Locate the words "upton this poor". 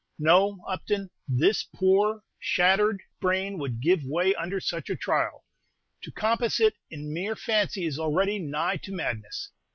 0.67-2.23